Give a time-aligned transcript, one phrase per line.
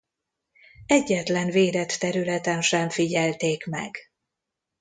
[0.85, 3.97] Egyetlen védett területen sem figyelték meg.